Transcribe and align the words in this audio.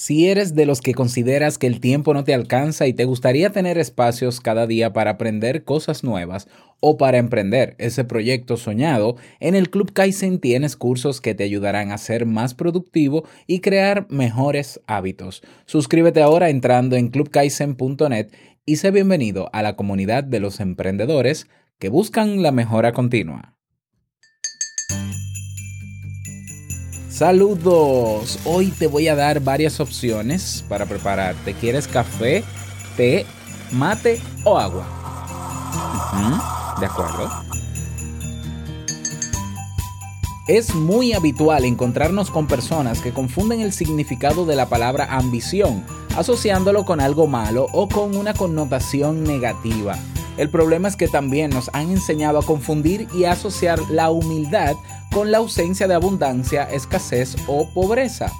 Si 0.00 0.28
eres 0.28 0.54
de 0.54 0.64
los 0.64 0.80
que 0.80 0.94
consideras 0.94 1.58
que 1.58 1.66
el 1.66 1.80
tiempo 1.80 2.14
no 2.14 2.22
te 2.22 2.32
alcanza 2.32 2.86
y 2.86 2.92
te 2.92 3.04
gustaría 3.04 3.50
tener 3.50 3.78
espacios 3.78 4.40
cada 4.40 4.68
día 4.68 4.92
para 4.92 5.10
aprender 5.10 5.64
cosas 5.64 6.04
nuevas 6.04 6.46
o 6.78 6.96
para 6.96 7.18
emprender 7.18 7.74
ese 7.78 8.04
proyecto 8.04 8.56
soñado, 8.56 9.16
en 9.40 9.56
el 9.56 9.70
Club 9.70 9.92
Kaizen 9.92 10.38
tienes 10.38 10.76
cursos 10.76 11.20
que 11.20 11.34
te 11.34 11.42
ayudarán 11.42 11.90
a 11.90 11.98
ser 11.98 12.26
más 12.26 12.54
productivo 12.54 13.24
y 13.48 13.58
crear 13.58 14.06
mejores 14.08 14.80
hábitos. 14.86 15.42
Suscríbete 15.66 16.22
ahora 16.22 16.48
entrando 16.48 16.94
en 16.94 17.08
clubkaizen.net 17.08 18.28
y 18.64 18.76
sé 18.76 18.92
bienvenido 18.92 19.50
a 19.52 19.62
la 19.62 19.74
comunidad 19.74 20.22
de 20.22 20.38
los 20.38 20.60
emprendedores 20.60 21.48
que 21.80 21.88
buscan 21.88 22.44
la 22.44 22.52
mejora 22.52 22.92
continua. 22.92 23.57
Saludos, 27.18 28.38
hoy 28.44 28.70
te 28.70 28.86
voy 28.86 29.08
a 29.08 29.16
dar 29.16 29.40
varias 29.40 29.80
opciones 29.80 30.64
para 30.68 30.86
prepararte. 30.86 31.52
¿Quieres 31.52 31.88
café, 31.88 32.44
té, 32.96 33.26
mate 33.72 34.20
o 34.44 34.56
agua? 34.56 34.86
¿De 36.78 36.86
acuerdo? 36.86 37.28
Es 40.46 40.76
muy 40.76 41.12
habitual 41.12 41.64
encontrarnos 41.64 42.30
con 42.30 42.46
personas 42.46 43.00
que 43.00 43.12
confunden 43.12 43.62
el 43.62 43.72
significado 43.72 44.46
de 44.46 44.54
la 44.54 44.68
palabra 44.68 45.16
ambición, 45.16 45.84
asociándolo 46.16 46.84
con 46.84 47.00
algo 47.00 47.26
malo 47.26 47.66
o 47.72 47.88
con 47.88 48.16
una 48.16 48.32
connotación 48.32 49.24
negativa. 49.24 49.98
El 50.38 50.50
problema 50.50 50.86
es 50.86 50.94
que 50.94 51.08
también 51.08 51.50
nos 51.50 51.68
han 51.72 51.90
enseñado 51.90 52.38
a 52.38 52.46
confundir 52.46 53.08
y 53.12 53.24
asociar 53.24 53.80
la 53.90 54.10
humildad 54.10 54.76
con 55.12 55.32
la 55.32 55.38
ausencia 55.38 55.88
de 55.88 55.94
abundancia, 55.94 56.62
escasez 56.62 57.36
o 57.48 57.68
pobreza. 57.74 58.32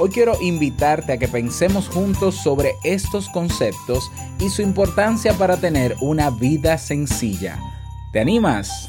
Hoy 0.00 0.10
quiero 0.10 0.36
invitarte 0.42 1.12
a 1.12 1.18
que 1.18 1.28
pensemos 1.28 1.88
juntos 1.88 2.34
sobre 2.34 2.72
estos 2.82 3.28
conceptos 3.28 4.10
y 4.40 4.50
su 4.50 4.62
importancia 4.62 5.32
para 5.34 5.56
tener 5.56 5.94
una 6.00 6.30
vida 6.30 6.76
sencilla. 6.76 7.60
¿Te 8.12 8.18
animas? 8.18 8.88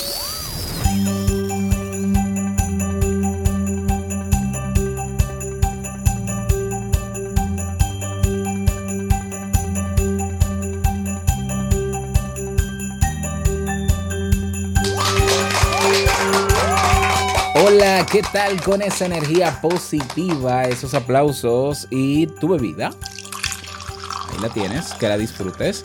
Hola, 17.81 18.05
¿qué 18.05 18.21
tal 18.21 18.61
con 18.61 18.83
esa 18.83 19.07
energía 19.07 19.59
positiva, 19.59 20.65
esos 20.65 20.93
aplausos 20.93 21.87
y 21.89 22.27
tu 22.27 22.49
bebida? 22.49 22.91
Ahí 24.29 24.39
la 24.39 24.49
tienes, 24.49 24.93
que 24.93 25.07
la 25.07 25.17
disfrutes. 25.17 25.83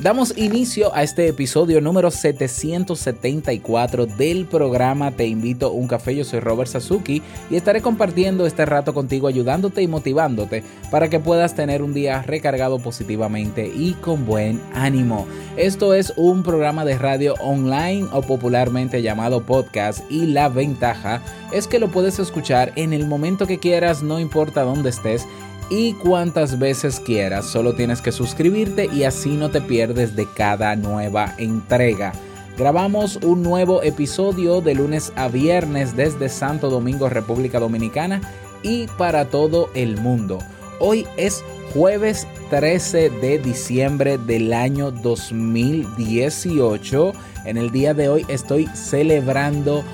Damos 0.00 0.38
inicio 0.38 0.94
a 0.94 1.02
este 1.02 1.26
episodio 1.26 1.80
número 1.80 2.12
774 2.12 4.06
del 4.06 4.46
programa 4.46 5.10
Te 5.10 5.26
invito 5.26 5.66
a 5.66 5.70
un 5.70 5.88
café. 5.88 6.14
Yo 6.14 6.22
soy 6.22 6.38
Robert 6.38 6.70
Sasuki 6.70 7.20
y 7.50 7.56
estaré 7.56 7.82
compartiendo 7.82 8.46
este 8.46 8.64
rato 8.64 8.94
contigo, 8.94 9.26
ayudándote 9.26 9.82
y 9.82 9.88
motivándote 9.88 10.62
para 10.92 11.10
que 11.10 11.18
puedas 11.18 11.56
tener 11.56 11.82
un 11.82 11.94
día 11.94 12.22
recargado 12.22 12.78
positivamente 12.78 13.66
y 13.74 13.94
con 13.94 14.24
buen 14.24 14.60
ánimo. 14.72 15.26
Esto 15.56 15.92
es 15.94 16.12
un 16.16 16.44
programa 16.44 16.84
de 16.84 16.96
radio 16.96 17.34
online 17.40 18.06
o 18.12 18.22
popularmente 18.22 19.02
llamado 19.02 19.42
podcast 19.42 20.08
y 20.08 20.26
la 20.26 20.48
ventaja 20.48 21.22
es 21.50 21.66
que 21.66 21.80
lo 21.80 21.88
puedes 21.88 22.20
escuchar 22.20 22.72
en 22.76 22.92
el 22.92 23.04
momento 23.04 23.48
que 23.48 23.58
quieras, 23.58 24.04
no 24.04 24.20
importa 24.20 24.62
dónde 24.62 24.90
estés 24.90 25.26
y 25.70 25.94
cuantas 25.94 26.58
veces 26.58 27.00
quieras. 27.00 27.46
Solo 27.46 27.74
tienes 27.74 28.00
que 28.00 28.12
suscribirte 28.12 28.86
y 28.86 29.04
así 29.04 29.30
no 29.30 29.50
te 29.50 29.60
pierdes 29.60 30.16
de 30.16 30.26
cada 30.26 30.74
nueva 30.76 31.34
entrega. 31.38 32.12
Grabamos 32.56 33.16
un 33.16 33.42
nuevo 33.42 33.82
episodio 33.82 34.60
de 34.60 34.74
lunes 34.74 35.12
a 35.14 35.28
viernes 35.28 35.96
desde 35.96 36.28
Santo 36.28 36.70
Domingo, 36.70 37.08
República 37.08 37.60
Dominicana 37.60 38.20
y 38.62 38.88
para 38.98 39.26
todo 39.26 39.70
el 39.74 39.96
mundo. 39.96 40.38
Hoy 40.80 41.06
es 41.16 41.44
jueves 41.72 42.26
13 42.50 43.10
de 43.10 43.38
diciembre 43.38 44.18
del 44.18 44.52
año 44.52 44.90
2018. 44.90 47.12
En 47.44 47.58
el 47.58 47.70
día 47.70 47.94
de 47.94 48.08
hoy 48.08 48.26
estoy 48.28 48.66
celebrando 48.74 49.84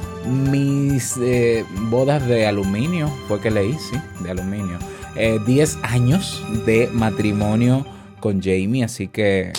mis 0.50 1.18
eh, 1.18 1.66
bodas 1.90 2.26
de 2.26 2.46
aluminio. 2.46 3.12
Fue 3.28 3.38
que 3.40 3.50
leí, 3.50 3.74
sí, 3.74 3.98
de 4.22 4.30
aluminio. 4.30 4.78
Eh, 5.16 5.40
10 5.46 5.78
años 5.82 6.42
de 6.66 6.88
matrimonio 6.92 7.86
con 8.20 8.42
Jamie, 8.42 8.84
así 8.84 9.08
que 9.08 9.52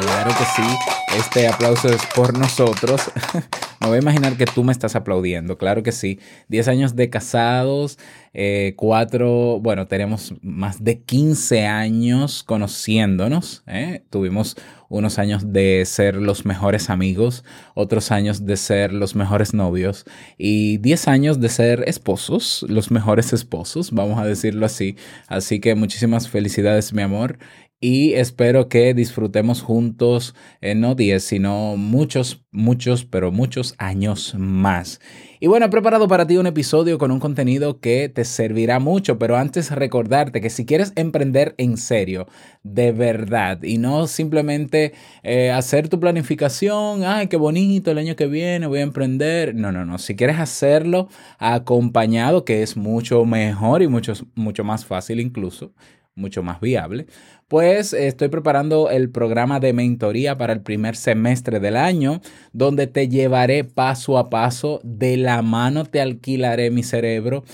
claro 0.00 0.30
que 0.30 0.44
sí. 0.44 0.76
Este 1.18 1.48
aplauso 1.48 1.88
es 1.88 2.04
por 2.14 2.36
nosotros. 2.36 3.00
Me 3.86 3.90
voy 3.90 3.98
a 3.98 4.02
imaginar 4.02 4.36
que 4.36 4.46
tú 4.46 4.64
me 4.64 4.72
estás 4.72 4.96
aplaudiendo, 4.96 5.58
claro 5.58 5.84
que 5.84 5.92
sí. 5.92 6.18
10 6.48 6.66
años 6.66 6.96
de 6.96 7.08
casados, 7.08 8.00
eh, 8.34 8.74
cuatro, 8.76 9.60
bueno, 9.60 9.86
tenemos 9.86 10.34
más 10.42 10.82
de 10.82 10.98
15 11.02 11.66
años 11.66 12.42
conociéndonos. 12.42 13.62
¿eh? 13.68 14.02
Tuvimos 14.10 14.56
unos 14.88 15.20
años 15.20 15.52
de 15.52 15.84
ser 15.86 16.16
los 16.16 16.44
mejores 16.44 16.90
amigos, 16.90 17.44
otros 17.74 18.10
años 18.10 18.44
de 18.44 18.56
ser 18.56 18.92
los 18.92 19.14
mejores 19.14 19.54
novios 19.54 20.04
y 20.36 20.78
10 20.78 21.08
años 21.08 21.40
de 21.40 21.48
ser 21.48 21.84
esposos, 21.86 22.64
los 22.68 22.90
mejores 22.90 23.32
esposos, 23.32 23.92
vamos 23.92 24.18
a 24.18 24.24
decirlo 24.24 24.66
así. 24.66 24.96
Así 25.28 25.60
que 25.60 25.76
muchísimas 25.76 26.28
felicidades, 26.28 26.92
mi 26.92 27.02
amor. 27.02 27.38
Y 27.78 28.14
espero 28.14 28.70
que 28.70 28.94
disfrutemos 28.94 29.60
juntos, 29.60 30.34
eh, 30.62 30.74
no 30.74 30.94
10, 30.94 31.22
sino 31.22 31.76
muchos, 31.76 32.42
muchos, 32.50 33.04
pero 33.04 33.32
muchos 33.32 33.74
años 33.76 34.34
más. 34.38 34.98
Y 35.40 35.48
bueno, 35.48 35.66
he 35.66 35.68
preparado 35.68 36.08
para 36.08 36.26
ti 36.26 36.38
un 36.38 36.46
episodio 36.46 36.96
con 36.96 37.10
un 37.10 37.20
contenido 37.20 37.78
que 37.80 38.08
te 38.08 38.24
servirá 38.24 38.78
mucho, 38.78 39.18
pero 39.18 39.36
antes 39.36 39.70
recordarte 39.70 40.40
que 40.40 40.48
si 40.48 40.64
quieres 40.64 40.94
emprender 40.96 41.54
en 41.58 41.76
serio, 41.76 42.26
de 42.62 42.92
verdad, 42.92 43.62
y 43.62 43.76
no 43.76 44.06
simplemente 44.06 44.94
eh, 45.22 45.50
hacer 45.50 45.90
tu 45.90 46.00
planificación, 46.00 47.04
ay, 47.04 47.26
qué 47.26 47.36
bonito, 47.36 47.90
el 47.90 47.98
año 47.98 48.16
que 48.16 48.26
viene 48.26 48.66
voy 48.66 48.78
a 48.78 48.82
emprender. 48.82 49.54
No, 49.54 49.70
no, 49.70 49.84
no. 49.84 49.98
Si 49.98 50.16
quieres 50.16 50.38
hacerlo 50.38 51.08
acompañado, 51.38 52.46
que 52.46 52.62
es 52.62 52.74
mucho 52.78 53.26
mejor 53.26 53.82
y 53.82 53.88
mucho, 53.88 54.14
mucho 54.34 54.64
más 54.64 54.86
fácil 54.86 55.20
incluso, 55.20 55.74
mucho 56.16 56.42
más 56.42 56.60
viable, 56.60 57.06
pues 57.46 57.92
estoy 57.92 58.28
preparando 58.28 58.90
el 58.90 59.10
programa 59.10 59.60
de 59.60 59.72
mentoría 59.72 60.36
para 60.36 60.54
el 60.54 60.62
primer 60.62 60.96
semestre 60.96 61.60
del 61.60 61.76
año, 61.76 62.20
donde 62.52 62.86
te 62.86 63.08
llevaré 63.08 63.64
paso 63.64 64.18
a 64.18 64.30
paso, 64.30 64.80
de 64.82 65.18
la 65.18 65.42
mano 65.42 65.84
te 65.84 66.00
alquilaré 66.00 66.70
mi 66.70 66.82
cerebro 66.82 67.44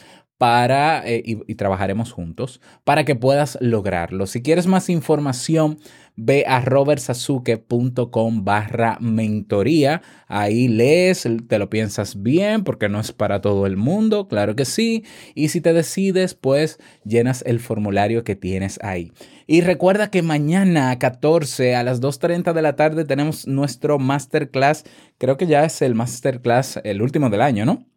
para, 0.43 1.09
eh, 1.09 1.23
y, 1.25 1.55
trabajaremos 1.55 2.11
juntos, 2.11 2.61
para 2.83 3.05
que 3.05 3.15
puedas 3.15 3.57
lograrlo. 3.61 4.27
Si 4.27 4.43
quieres 4.43 4.67
más 4.67 4.89
información, 4.89 5.79
ve 6.17 6.45
a 6.49 6.61
robertsasuke.com 6.61 8.45
barra 8.45 8.99
mentoría. 9.01 10.03
Ahí 10.27 10.67
lees, 10.67 11.29
te 11.47 11.59
lo 11.61 11.71
piensas 11.71 12.25
bien 12.25 12.65
porque 12.65 12.89
no 12.89 12.99
es 12.99 13.13
para 13.13 13.41
todo 13.41 13.67
el 13.67 13.77
mundo, 13.77 14.27
claro 14.27 14.57
que 14.57 14.65
sí. 14.65 15.05
Y 15.37 15.51
si 15.51 15.61
te 15.61 15.73
decides, 15.73 16.35
pues 16.35 16.81
llenas 17.05 17.45
el 17.47 17.61
formulario 17.61 18.25
que 18.25 18.35
tienes 18.35 18.81
ahí. 18.83 19.13
Y 19.47 19.61
recuerda 19.61 20.11
que 20.11 20.23
mañana 20.23 20.91
a 20.91 20.99
14 20.99 21.77
a 21.77 21.85
las 21.85 22.01
2.30 22.01 22.53
de 22.53 22.63
la 22.63 22.75
tarde 22.75 23.05
tenemos 23.05 23.47
nuestro 23.47 24.01
masterclass. 24.01 24.83
Creo 25.19 25.37
que 25.37 25.47
ya 25.47 25.65
es 25.65 25.83
el 25.83 25.95
masterclass, 25.95 26.81
el 26.83 27.01
último 27.01 27.31
del 27.31 27.43
año, 27.43 27.65
¿no? 27.65 27.92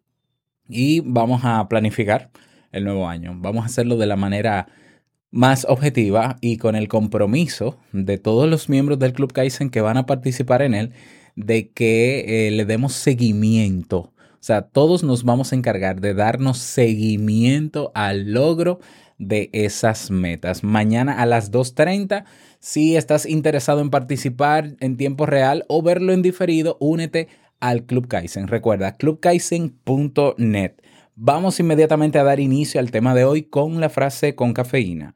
Y 0.68 1.00
vamos 1.00 1.42
a 1.44 1.68
planificar 1.68 2.30
el 2.72 2.84
nuevo 2.84 3.08
año. 3.08 3.34
Vamos 3.36 3.62
a 3.62 3.66
hacerlo 3.66 3.96
de 3.96 4.06
la 4.06 4.16
manera 4.16 4.68
más 5.30 5.66
objetiva 5.68 6.36
y 6.40 6.56
con 6.56 6.76
el 6.76 6.88
compromiso 6.88 7.78
de 7.92 8.18
todos 8.18 8.48
los 8.48 8.68
miembros 8.68 8.98
del 8.98 9.12
Club 9.12 9.32
Kaizen 9.32 9.70
que 9.70 9.80
van 9.80 9.96
a 9.96 10.06
participar 10.06 10.62
en 10.62 10.74
él 10.74 10.92
de 11.34 11.70
que 11.70 12.48
eh, 12.48 12.50
le 12.50 12.64
demos 12.64 12.94
seguimiento. 12.94 13.98
O 13.98 14.46
sea, 14.46 14.62
todos 14.62 15.02
nos 15.02 15.24
vamos 15.24 15.52
a 15.52 15.56
encargar 15.56 16.00
de 16.00 16.14
darnos 16.14 16.58
seguimiento 16.58 17.90
al 17.94 18.32
logro 18.32 18.78
de 19.18 19.50
esas 19.52 20.10
metas. 20.10 20.62
Mañana 20.62 21.20
a 21.20 21.26
las 21.26 21.50
2.30, 21.50 22.24
si 22.60 22.96
estás 22.96 23.26
interesado 23.26 23.80
en 23.80 23.90
participar 23.90 24.76
en 24.80 24.96
tiempo 24.96 25.26
real 25.26 25.64
o 25.68 25.82
verlo 25.82 26.12
en 26.12 26.22
diferido, 26.22 26.76
únete 26.80 27.28
al 27.60 27.84
Club 27.84 28.08
Kaizen. 28.08 28.48
Recuerda, 28.48 28.96
clubkaizen.net. 28.96 30.72
Vamos 31.14 31.60
inmediatamente 31.60 32.18
a 32.18 32.24
dar 32.24 32.40
inicio 32.40 32.78
al 32.80 32.90
tema 32.90 33.14
de 33.14 33.24
hoy 33.24 33.44
con 33.44 33.80
la 33.80 33.88
frase 33.88 34.34
con 34.34 34.52
cafeína. 34.52 35.14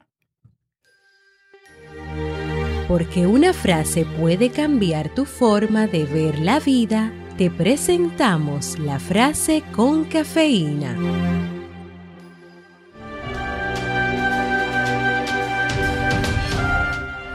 Porque 2.87 3.27
una 3.27 3.53
frase 3.53 4.05
puede 4.19 4.49
cambiar 4.49 5.13
tu 5.13 5.25
forma 5.25 5.87
de 5.87 6.05
ver 6.05 6.39
la 6.39 6.59
vida, 6.59 7.13
te 7.37 7.49
presentamos 7.49 8.77
la 8.79 8.99
frase 8.99 9.63
con 9.71 10.05
cafeína. 10.05 10.97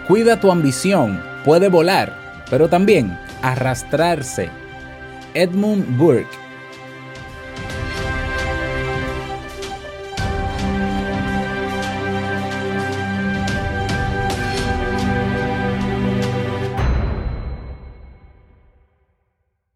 Cuida 0.09 0.39
tu 0.39 0.53
ambición, 0.53 1.21
puede 1.45 1.69
volar, 1.69 2.45
pero 2.51 2.69
también 2.69 3.17
arrastrarse. 3.43 4.66
Edmund 5.39 5.99
Burke. 5.99 6.27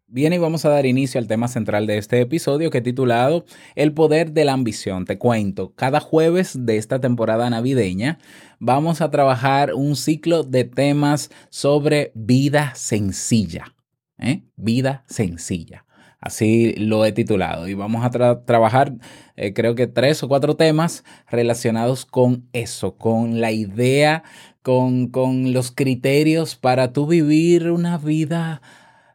Bien, 0.07 0.33
y 0.33 0.39
vamos 0.39 0.65
a 0.65 0.69
dar 0.69 0.87
inicio 0.87 1.19
al 1.19 1.27
tema 1.27 1.47
central 1.47 1.85
de 1.85 1.99
este 1.99 2.19
episodio 2.21 2.71
que 2.71 2.79
he 2.79 2.81
titulado 2.81 3.45
El 3.75 3.93
poder 3.93 4.31
de 4.31 4.45
la 4.45 4.53
ambición. 4.53 5.05
Te 5.05 5.19
cuento, 5.19 5.73
cada 5.75 5.99
jueves 5.99 6.65
de 6.65 6.77
esta 6.77 6.99
temporada 6.99 7.47
navideña 7.51 8.17
vamos 8.57 8.99
a 9.01 9.11
trabajar 9.11 9.75
un 9.75 9.95
ciclo 9.95 10.41
de 10.41 10.63
temas 10.63 11.29
sobre 11.51 12.11
vida 12.15 12.73
sencilla. 12.73 13.75
¿Eh? 14.21 14.43
Vida 14.55 15.03
sencilla. 15.07 15.85
Así 16.19 16.73
lo 16.75 17.03
he 17.03 17.11
titulado. 17.11 17.67
Y 17.67 17.73
vamos 17.73 18.05
a 18.05 18.11
tra- 18.11 18.45
trabajar, 18.45 18.93
eh, 19.35 19.53
creo 19.53 19.73
que 19.73 19.87
tres 19.87 20.21
o 20.21 20.27
cuatro 20.27 20.55
temas 20.55 21.03
relacionados 21.29 22.05
con 22.05 22.47
eso, 22.53 22.95
con 22.95 23.41
la 23.41 23.51
idea, 23.51 24.23
con, 24.61 25.07
con 25.07 25.51
los 25.51 25.71
criterios 25.71 26.55
para 26.55 26.93
tú 26.93 27.07
vivir 27.07 27.71
una 27.71 27.97
vida 27.97 28.61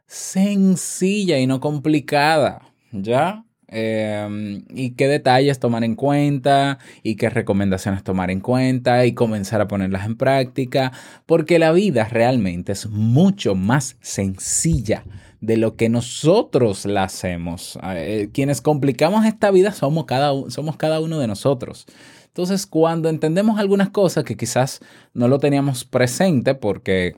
sencilla 0.05 1.39
y 1.39 1.47
no 1.47 1.59
complicada, 1.61 2.61
¿ya? 2.91 3.45
Eh, 3.69 4.63
y 4.73 4.91
qué 4.91 5.07
detalles 5.07 5.59
tomar 5.59 5.83
en 5.83 5.95
cuenta 5.95 6.79
y 7.03 7.15
qué 7.15 7.29
recomendaciones 7.29 8.03
tomar 8.03 8.31
en 8.31 8.39
cuenta 8.39 9.05
y 9.05 9.13
comenzar 9.13 9.59
a 9.59 9.67
ponerlas 9.67 10.05
en 10.05 10.15
práctica, 10.15 10.93
porque 11.25 11.59
la 11.59 11.71
vida 11.73 12.05
realmente 12.05 12.71
es 12.71 12.87
mucho 12.89 13.55
más 13.55 13.97
sencilla 14.01 15.03
de 15.41 15.57
lo 15.57 15.75
que 15.75 15.89
nosotros 15.89 16.85
la 16.85 17.03
hacemos. 17.03 17.77
Eh, 17.83 18.29
quienes 18.33 18.61
complicamos 18.61 19.25
esta 19.25 19.51
vida 19.51 19.71
somos 19.71 20.05
cada, 20.05 20.31
somos 20.49 20.77
cada 20.77 20.99
uno 20.99 21.19
de 21.19 21.27
nosotros. 21.27 21.85
Entonces, 22.27 22.67
cuando 22.67 23.09
entendemos 23.09 23.59
algunas 23.59 23.89
cosas 23.89 24.23
que 24.23 24.37
quizás 24.37 24.79
no 25.13 25.27
lo 25.27 25.39
teníamos 25.39 25.85
presente 25.85 26.53
porque 26.53 27.15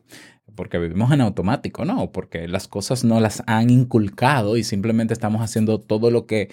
porque 0.60 0.78
vivimos 0.78 1.14
en 1.14 1.22
automático, 1.22 1.86
¿no? 1.86 2.12
Porque 2.12 2.50
las 2.50 2.68
cosas 2.68 3.06
no 3.06 3.22
las 3.22 3.44
han 3.48 3.70
inculcado 3.70 4.58
y 4.58 4.66
simplemente 4.66 5.14
estamos 5.14 5.42
haciendo 5.42 5.80
todo 5.80 6.12
lo 6.12 6.26
que 6.26 6.50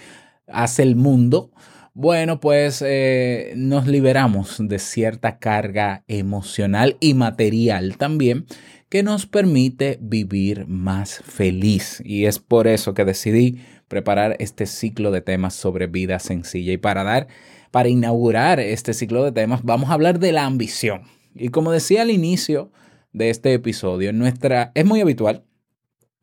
hace 0.46 0.84
el 0.84 0.94
mundo. 0.94 1.50
Bueno, 1.92 2.38
pues 2.38 2.84
eh, 2.86 3.52
nos 3.56 3.88
liberamos 3.88 4.58
de 4.60 4.78
cierta 4.78 5.40
carga 5.40 6.04
emocional 6.06 6.96
y 7.00 7.14
material 7.14 7.96
también 7.96 8.46
que 8.88 9.02
nos 9.02 9.26
permite 9.26 9.98
vivir 10.00 10.68
más 10.68 11.18
feliz. 11.24 12.00
Y 12.04 12.26
es 12.26 12.38
por 12.38 12.68
eso 12.68 12.94
que 12.94 13.04
decidí 13.04 13.58
preparar 13.88 14.36
este 14.38 14.66
ciclo 14.66 15.10
de 15.10 15.20
temas 15.20 15.52
sobre 15.54 15.88
vida 15.88 16.20
sencilla. 16.20 16.72
Y 16.72 16.78
para 16.78 17.02
dar, 17.02 17.26
para 17.72 17.88
inaugurar 17.88 18.60
este 18.60 18.94
ciclo 18.94 19.24
de 19.24 19.32
temas, 19.32 19.64
vamos 19.64 19.90
a 19.90 19.94
hablar 19.94 20.20
de 20.20 20.30
la 20.30 20.44
ambición. 20.44 21.02
Y 21.34 21.48
como 21.48 21.72
decía 21.72 22.02
al 22.02 22.12
inicio, 22.12 22.70
de 23.16 23.30
este 23.30 23.54
episodio. 23.54 24.12
Nuestra, 24.12 24.72
es 24.74 24.84
muy 24.84 25.00
habitual 25.00 25.42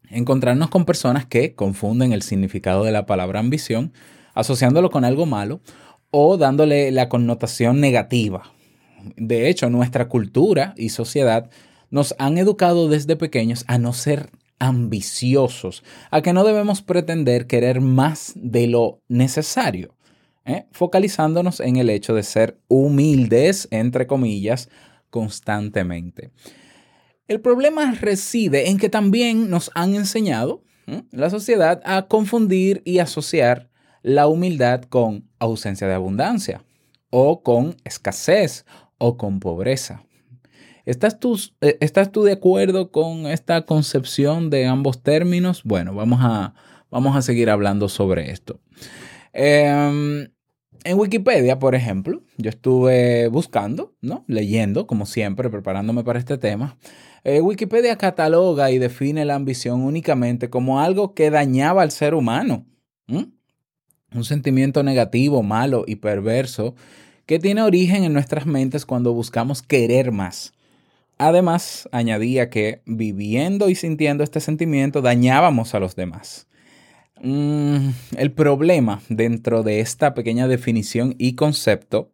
encontrarnos 0.10 0.70
con 0.70 0.86
personas 0.86 1.26
que 1.26 1.56
confunden 1.56 2.14
el 2.14 2.22
significado 2.22 2.84
de 2.84 2.92
la 2.92 3.08
palabra 3.08 3.40
ambición, 3.40 3.94
asociándolo 4.36 4.92
con 4.92 5.04
algo 5.04 5.26
malo 5.26 5.60
o 6.12 6.38
dándole 6.38 6.92
la 6.92 7.10
connotación 7.10 7.82
negativa. 7.82 8.44
De 9.18 9.50
hecho, 9.50 9.72
nuestra 9.72 10.08
cultura 10.08 10.76
y 10.78 10.90
sociedad 10.90 11.50
nos 11.90 12.14
han 12.20 12.38
educado 12.38 12.88
desde 12.88 13.16
pequeños 13.16 13.66
a 13.68 13.80
no 13.80 13.94
ser 13.94 14.30
ambiciosos, 14.60 15.84
a 16.12 16.22
que 16.22 16.32
no 16.32 16.44
debemos 16.44 16.84
pretender 16.84 17.48
querer 17.48 17.82
más 17.82 18.34
de 18.36 18.68
lo 18.68 19.02
necesario, 19.08 19.96
¿eh? 20.46 20.68
focalizándonos 20.72 21.60
en 21.60 21.78
el 21.78 21.90
hecho 21.90 22.14
de 22.14 22.22
ser 22.22 22.60
humildes, 22.68 23.68
entre 23.72 24.06
comillas, 24.06 24.70
constantemente. 25.10 26.32
El 27.28 27.40
problema 27.40 27.92
reside 27.94 28.70
en 28.70 28.78
que 28.78 28.90
también 28.90 29.50
nos 29.50 29.72
han 29.76 29.96
enseñado 29.96 30.64
la 31.12 31.30
sociedad 31.30 31.82
a 31.86 32.08
confundir 32.08 32.82
y 32.84 33.00
asociar 33.00 33.70
la 34.02 34.28
humildad 34.28 34.82
con 34.84 35.30
ausencia 35.40 35.88
de 35.88 35.94
abundancia 35.94 36.66
o 37.10 37.42
con 37.42 37.78
escasez 37.86 38.66
o 38.98 39.16
con 39.18 39.40
pobreza. 39.40 40.04
¿Estás 40.86 41.20
tú, 41.20 41.40
eh, 41.62 41.78
¿Estás 41.80 42.12
tú 42.12 42.24
de 42.24 42.34
acuerdo 42.34 42.92
con 42.92 43.28
esta 43.28 43.66
concepción 43.66 44.50
de 44.50 44.66
ambos 44.66 45.02
términos? 45.02 45.64
Bueno, 45.64 45.96
vamos 45.96 46.20
a, 46.22 46.54
vamos 46.92 47.16
a 47.16 47.22
seguir 47.22 47.50
hablando 47.50 47.88
sobre 47.88 48.32
esto. 48.32 48.60
Eh, 49.32 50.28
en 50.86 51.00
Wikipedia, 51.00 51.60
por 51.60 51.76
ejemplo, 51.76 52.24
yo 52.38 52.50
estuve 52.50 53.30
buscando, 53.30 53.94
¿no? 54.02 54.26
Leyendo, 54.28 54.86
como 54.86 55.06
siempre, 55.06 55.50
preparándome 55.50 56.04
para 56.04 56.20
este 56.20 56.38
tema. 56.38 56.78
Eh, 57.24 57.40
Wikipedia 57.40 57.98
cataloga 57.98 58.72
y 58.72 58.80
define 58.80 59.24
la 59.24 59.36
ambición 59.36 59.82
únicamente 59.82 60.50
como 60.50 60.82
algo 60.82 61.14
que 61.14 61.30
dañaba 61.30 61.82
al 61.82 61.92
ser 61.92 62.16
humano. 62.16 62.66
Un 63.08 64.24
sentimiento 64.24 64.84
negativo, 64.84 65.42
malo 65.42 65.86
y 65.88 65.96
perverso 65.96 66.76
que 67.26 67.40
tiene 67.40 67.62
origen 67.62 68.04
en 68.04 68.14
nuestras 68.14 68.46
mentes 68.46 68.86
cuando 68.86 69.14
buscamos 69.14 69.62
querer 69.62 70.12
más. 70.12 70.54
Además, 71.18 71.88
añadía 71.92 72.50
que 72.50 72.82
viviendo 72.86 73.70
y 73.70 73.76
sintiendo 73.76 74.24
este 74.24 74.40
sentimiento 74.40 75.02
dañábamos 75.02 75.74
a 75.74 75.80
los 75.80 75.96
demás. 75.96 76.48
Mm, 77.22 77.92
el 78.18 78.32
problema 78.34 79.02
dentro 79.08 79.64
de 79.64 79.80
esta 79.80 80.14
pequeña 80.14 80.48
definición 80.48 81.16
y 81.18 81.36
concepto, 81.36 82.12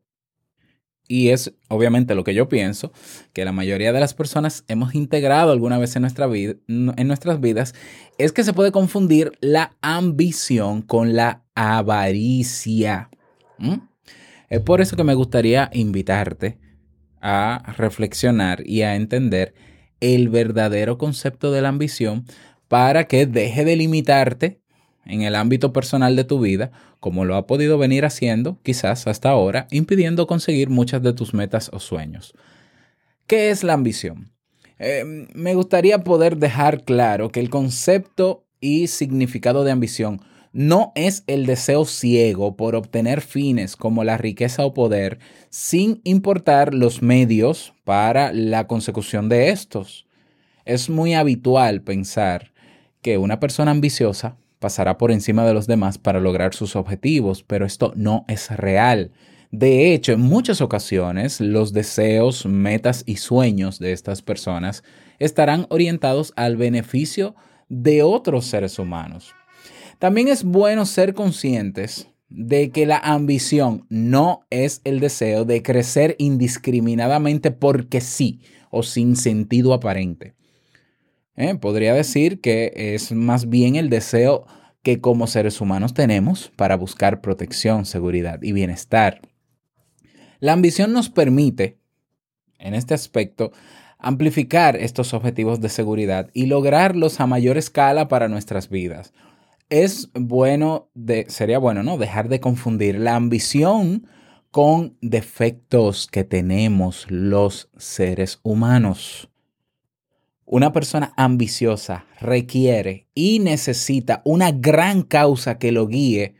y 1.09 1.29
es 1.29 1.53
obviamente 1.69 2.13
lo 2.13 2.23
que 2.23 2.35
yo 2.35 2.47
pienso, 2.47 2.93
que 3.33 3.43
la 3.43 3.51
mayoría 3.51 3.91
de 3.91 3.99
las 3.99 4.13
personas 4.13 4.63
hemos 4.67 4.93
integrado 4.93 5.51
alguna 5.51 5.79
vez 5.79 5.95
en, 5.95 6.03
nuestras 6.03 7.41
vidas, 7.41 7.73
es 8.19 8.31
que 8.31 8.43
se 8.43 8.53
puede 8.53 8.71
confundir 8.71 9.31
la 9.41 9.75
ambición 9.81 10.83
con 10.83 11.15
la 11.15 11.43
avaricia. 11.55 13.09
Es 14.49 14.61
por 14.61 14.81
eso 14.81 14.95
que 14.95 15.03
me 15.03 15.15
gustaría 15.15 15.71
invitarte 15.73 16.59
a 17.21 17.73
reflexionar 17.75 18.61
y 18.65 18.83
a 18.83 18.95
entender 18.95 19.55
el 20.01 20.29
verdadero 20.29 20.99
concepto 20.99 21.51
de 21.51 21.63
la 21.63 21.69
ambición 21.69 22.25
para 22.67 23.07
que 23.07 23.25
deje 23.25 23.65
de 23.65 23.75
limitarte 23.75 24.61
en 25.09 25.23
el 25.23 25.35
ámbito 25.35 25.73
personal 25.73 26.15
de 26.15 26.23
tu 26.23 26.39
vida, 26.39 26.71
como 26.99 27.25
lo 27.25 27.35
ha 27.35 27.47
podido 27.47 27.77
venir 27.77 28.05
haciendo 28.05 28.57
quizás 28.63 29.07
hasta 29.07 29.29
ahora, 29.29 29.67
impidiendo 29.71 30.27
conseguir 30.27 30.69
muchas 30.69 31.01
de 31.01 31.13
tus 31.13 31.33
metas 31.33 31.69
o 31.73 31.79
sueños. 31.79 32.33
¿Qué 33.27 33.49
es 33.49 33.63
la 33.63 33.73
ambición? 33.73 34.31
Eh, 34.79 35.27
me 35.33 35.55
gustaría 35.55 36.03
poder 36.03 36.37
dejar 36.37 36.83
claro 36.83 37.29
que 37.29 37.39
el 37.39 37.49
concepto 37.49 38.45
y 38.61 38.87
significado 38.87 39.63
de 39.63 39.71
ambición 39.71 40.21
no 40.51 40.91
es 40.95 41.23
el 41.27 41.45
deseo 41.45 41.85
ciego 41.85 42.55
por 42.55 42.75
obtener 42.75 43.21
fines 43.21 43.75
como 43.75 44.03
la 44.03 44.17
riqueza 44.17 44.65
o 44.65 44.73
poder, 44.73 45.19
sin 45.49 46.01
importar 46.03 46.73
los 46.73 47.01
medios 47.01 47.73
para 47.83 48.33
la 48.33 48.67
consecución 48.67 49.29
de 49.29 49.49
estos. 49.49 50.07
Es 50.65 50.89
muy 50.89 51.13
habitual 51.13 51.81
pensar 51.81 52.51
que 53.01 53.17
una 53.17 53.39
persona 53.39 53.71
ambiciosa 53.71 54.37
pasará 54.59 54.97
por 54.97 55.11
encima 55.11 55.45
de 55.45 55.53
los 55.53 55.67
demás 55.67 55.97
para 55.97 56.19
lograr 56.19 56.53
sus 56.53 56.75
objetivos, 56.75 57.43
pero 57.43 57.65
esto 57.65 57.93
no 57.95 58.25
es 58.27 58.49
real. 58.55 59.11
De 59.51 59.93
hecho, 59.93 60.11
en 60.11 60.21
muchas 60.21 60.61
ocasiones 60.61 61.41
los 61.41 61.73
deseos, 61.73 62.45
metas 62.45 63.03
y 63.07 63.15
sueños 63.15 63.79
de 63.79 63.93
estas 63.93 64.21
personas 64.21 64.83
estarán 65.17 65.65
orientados 65.69 66.33
al 66.35 66.55
beneficio 66.55 67.35
de 67.67 68.03
otros 68.03 68.45
seres 68.45 68.77
humanos. 68.77 69.33
También 69.97 70.27
es 70.27 70.43
bueno 70.43 70.85
ser 70.85 71.13
conscientes 71.13 72.09
de 72.29 72.69
que 72.69 72.85
la 72.85 72.97
ambición 72.97 73.85
no 73.89 74.45
es 74.49 74.81
el 74.83 74.99
deseo 74.99 75.45
de 75.45 75.63
crecer 75.63 76.15
indiscriminadamente 76.19 77.51
porque 77.51 78.01
sí 78.01 78.41
o 78.69 78.83
sin 78.83 79.15
sentido 79.15 79.73
aparente. 79.73 80.35
¿Eh? 81.39 81.55
Podría 81.55 81.93
decir 81.93 82.41
que 82.41 82.73
es 82.75 83.13
más 83.13 83.47
bien 83.47 83.77
el 83.77 83.89
deseo 83.89 84.45
que 84.83 84.99
como 84.99 85.25
seres 85.25 85.61
humanos 85.61 85.93
tenemos 85.93 86.51
para 86.57 86.75
buscar 86.75 87.21
protección, 87.21 87.85
seguridad 87.85 88.43
y 88.43 88.51
bienestar. 88.51 89.21
La 90.41 90.51
ambición 90.51 90.91
nos 90.91 91.09
permite, 91.09 91.79
en 92.57 92.73
este 92.73 92.93
aspecto, 92.93 93.53
amplificar 93.97 94.75
estos 94.75 95.13
objetivos 95.13 95.61
de 95.61 95.69
seguridad 95.69 96.29
y 96.33 96.47
lograrlos 96.47 97.21
a 97.21 97.25
mayor 97.25 97.57
escala 97.57 98.09
para 98.09 98.27
nuestras 98.27 98.67
vidas. 98.67 99.13
Es 99.69 100.09
bueno, 100.13 100.89
de, 100.93 101.25
sería 101.29 101.57
bueno, 101.57 101.83
¿no? 101.83 101.97
Dejar 101.97 102.27
de 102.27 102.41
confundir 102.41 102.99
la 102.99 103.15
ambición 103.15 104.07
con 104.51 104.97
defectos 105.01 106.07
que 106.07 106.25
tenemos 106.25 107.05
los 107.09 107.69
seres 107.77 108.41
humanos. 108.43 109.28
Una 110.51 110.71
persona 110.71 111.13
ambiciosa 111.15 112.07
requiere 112.19 113.05
y 113.13 113.37
necesita 113.37 114.23
una 114.25 114.51
gran 114.51 115.03
causa 115.03 115.59
que 115.59 115.71
lo 115.71 115.85
guíe 115.85 116.33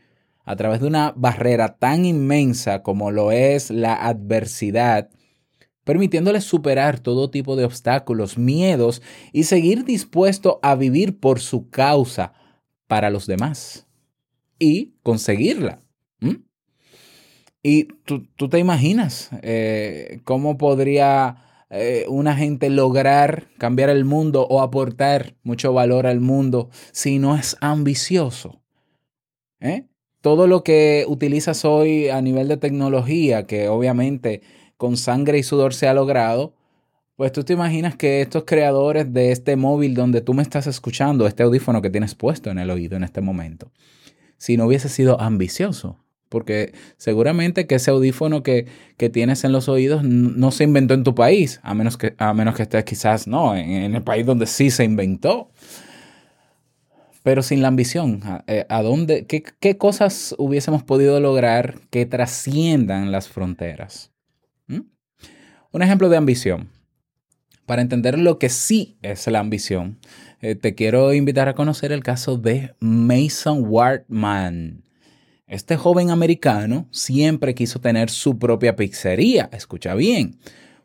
a 0.44 0.56
través 0.56 0.80
de 0.80 0.88
una 0.88 1.12
barrera 1.14 1.76
tan 1.78 2.04
inmensa 2.04 2.82
como 2.82 3.12
lo 3.12 3.30
es 3.30 3.70
la 3.70 3.94
adversidad, 3.94 5.10
permitiéndole 5.84 6.40
superar 6.40 6.98
todo 6.98 7.30
tipo 7.30 7.54
de 7.54 7.64
obstáculos, 7.64 8.36
miedos 8.36 9.00
y 9.32 9.44
seguir 9.44 9.84
dispuesto 9.84 10.58
a 10.60 10.74
vivir 10.74 11.20
por 11.20 11.38
su 11.38 11.70
causa 11.70 12.32
para 12.88 13.10
los 13.10 13.28
demás 13.28 13.86
y 14.58 14.94
conseguirla. 15.04 15.84
Y 17.62 17.84
tú, 17.84 18.26
tú, 18.34 18.48
te 18.48 18.58
imaginas 18.58 19.30
eh, 19.42 20.20
cómo 20.24 20.58
podría 20.58 21.44
eh, 21.70 22.04
una 22.08 22.34
gente 22.34 22.68
lograr 22.68 23.46
cambiar 23.56 23.90
el 23.90 24.04
mundo 24.04 24.46
o 24.50 24.60
aportar 24.60 25.36
mucho 25.44 25.72
valor 25.72 26.06
al 26.06 26.20
mundo 26.20 26.68
si 26.90 27.20
no 27.20 27.36
es 27.36 27.56
ambicioso. 27.60 28.60
¿Eh? 29.60 29.86
Todo 30.20 30.48
lo 30.48 30.64
que 30.64 31.04
utilizas 31.06 31.64
hoy 31.64 32.08
a 32.08 32.20
nivel 32.20 32.48
de 32.48 32.56
tecnología, 32.56 33.46
que 33.46 33.68
obviamente 33.68 34.42
con 34.76 34.96
sangre 34.96 35.38
y 35.38 35.42
sudor 35.44 35.72
se 35.72 35.86
ha 35.86 35.94
logrado, 35.94 36.54
pues 37.14 37.32
tú 37.32 37.44
te 37.44 37.52
imaginas 37.52 37.96
que 37.96 38.22
estos 38.22 38.44
creadores 38.44 39.12
de 39.12 39.30
este 39.30 39.54
móvil 39.54 39.94
donde 39.94 40.22
tú 40.22 40.34
me 40.34 40.42
estás 40.42 40.66
escuchando, 40.66 41.26
este 41.26 41.42
audífono 41.42 41.82
que 41.82 41.90
tienes 41.90 42.14
puesto 42.14 42.50
en 42.50 42.58
el 42.58 42.70
oído 42.70 42.96
en 42.96 43.04
este 43.04 43.20
momento, 43.20 43.70
si 44.38 44.56
no 44.56 44.66
hubiese 44.66 44.88
sido 44.88 45.20
ambicioso, 45.20 45.98
porque 46.30 46.72
seguramente 46.96 47.66
que 47.66 47.74
ese 47.74 47.90
audífono 47.90 48.42
que, 48.42 48.66
que, 48.96 49.10
tienes 49.10 49.44
en 49.44 49.52
los 49.52 49.68
oídos 49.68 50.02
no 50.04 50.52
se 50.52 50.64
inventó 50.64 50.94
en 50.94 51.04
tu 51.04 51.14
país, 51.14 51.60
a 51.62 51.74
menos 51.74 51.98
que, 51.98 52.14
a 52.16 52.32
menos 52.32 52.54
que 52.54 52.62
estés 52.62 52.84
quizás 52.84 53.26
no, 53.26 53.54
en, 53.54 53.94
el 53.94 54.02
país 54.02 54.24
donde 54.24 54.46
sí 54.46 54.70
se 54.70 54.84
inventó. 54.84 55.50
Pero 57.22 57.42
sin 57.42 57.60
la 57.60 57.68
ambición, 57.68 58.20
¿a, 58.24 58.44
eh, 58.46 58.64
a 58.70 58.80
dónde, 58.80 59.26
qué, 59.26 59.42
qué, 59.42 59.76
cosas 59.76 60.34
hubiésemos 60.38 60.82
podido 60.82 61.20
lograr 61.20 61.80
que 61.90 62.06
trasciendan 62.06 63.12
las 63.12 63.28
fronteras? 63.28 64.10
¿Mm? 64.68 64.82
Un 65.72 65.82
ejemplo 65.82 66.08
de 66.08 66.16
ambición. 66.16 66.70
Para 67.66 67.82
entender 67.82 68.18
lo 68.18 68.38
que 68.38 68.48
sí 68.48 68.98
es 69.02 69.26
la 69.26 69.40
ambición, 69.40 69.98
eh, 70.40 70.54
te 70.54 70.74
quiero 70.74 71.12
invitar 71.12 71.48
a 71.48 71.54
conocer 71.54 71.92
el 71.92 72.02
caso 72.02 72.38
de 72.38 72.74
Mason 72.80 73.64
Wartman. 73.66 74.84
Este 75.50 75.76
joven 75.76 76.10
americano 76.10 76.86
siempre 76.92 77.56
quiso 77.56 77.80
tener 77.80 78.08
su 78.08 78.38
propia 78.38 78.76
pizzería, 78.76 79.50
escucha 79.52 79.94
bien. 79.94 80.38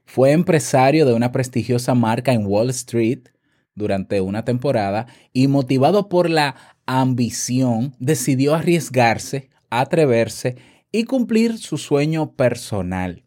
Fue 0.06 0.32
empresario 0.32 1.06
de 1.06 1.14
una 1.14 1.32
prestigiosa 1.32 1.94
marca 1.94 2.34
en 2.34 2.48
Wall 2.48 2.72
Street 2.72 3.28
durante 3.76 4.22
una 4.22 4.44
temporada 4.44 5.06
y 5.34 5.48
motivado 5.48 6.10
por 6.10 6.32
la 6.32 6.56
ambición 6.88 7.94
decidió 8.00 8.56
arriesgarse, 8.56 9.52
atreverse 9.70 10.58
y 10.92 11.04
cumplir 11.04 11.60
su 11.60 11.78
sueño 11.78 12.32
personal. 12.32 13.24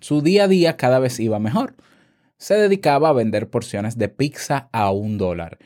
Su 0.00 0.20
día 0.20 0.44
a 0.44 0.48
día 0.48 0.76
cada 0.76 0.98
vez 0.98 1.20
iba 1.20 1.38
mejor. 1.38 1.76
Se 2.38 2.54
dedicaba 2.54 3.10
a 3.10 3.12
vender 3.12 3.48
porciones 3.50 3.98
de 3.98 4.08
pizza 4.08 4.68
a 4.72 4.90
un 4.90 5.16
dólar 5.16 5.60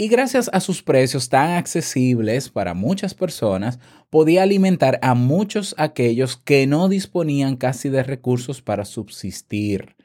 y 0.00 0.08
gracias 0.08 0.48
a 0.54 0.60
sus 0.60 0.82
precios 0.82 1.28
tan 1.28 1.50
accesibles 1.58 2.48
para 2.48 2.72
muchas 2.72 3.12
personas, 3.12 3.78
podía 4.10 4.42
alimentar 4.42 4.98
a 5.02 5.14
muchos 5.14 5.74
aquellos 5.78 6.36
que 6.36 6.66
no 6.66 6.88
disponían 6.88 7.56
casi 7.56 7.88
de 7.88 8.02
recursos 8.02 8.60
para 8.60 8.84
subsistir. 8.84 9.96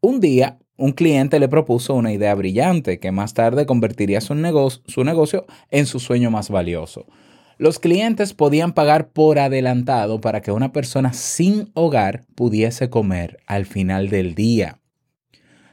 Un 0.00 0.20
día, 0.20 0.58
un 0.76 0.92
cliente 0.92 1.40
le 1.40 1.48
propuso 1.48 1.94
una 1.94 2.12
idea 2.12 2.32
brillante 2.36 3.00
que 3.00 3.10
más 3.10 3.34
tarde 3.34 3.66
convertiría 3.66 4.20
su 4.20 4.34
negocio, 4.36 5.46
en 5.70 5.86
su 5.86 5.98
sueño 5.98 6.30
más 6.30 6.50
valioso. 6.50 7.06
Los 7.58 7.80
clientes 7.80 8.32
podían 8.32 8.72
pagar 8.72 9.08
por 9.08 9.40
adelantado 9.40 10.20
para 10.20 10.40
que 10.40 10.52
una 10.52 10.72
persona 10.72 11.12
sin 11.12 11.72
hogar 11.74 12.24
pudiese 12.36 12.88
comer 12.88 13.38
al 13.46 13.66
final 13.66 14.08
del 14.08 14.36
día. 14.36 14.78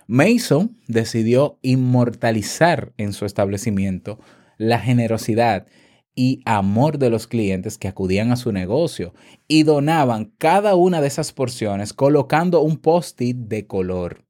Mason 0.08 0.78
decidió 0.88 1.60
inmortalizar 1.62 2.92
en 2.98 3.14
su 3.14 3.26
establecimiento 3.26 4.20
la 4.58 4.80
generosidad 4.80 5.68
y 6.16 6.42
amor 6.46 6.98
de 6.98 7.10
los 7.10 7.28
clientes 7.28 7.78
que 7.78 7.90
acudían 7.90 8.32
a 8.32 8.38
su 8.38 8.52
negocio 8.52 9.14
y 9.48 9.64
donaban 9.64 10.34
cada 10.38 10.76
una 10.76 11.02
de 11.02 11.08
esas 11.08 11.34
porciones 11.34 11.94
colocando 11.94 12.62
un 12.62 12.78
post-it 12.78 13.36
de 13.36 13.68
color. 13.68 14.26